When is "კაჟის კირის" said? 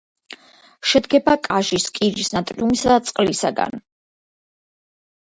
1.47-2.31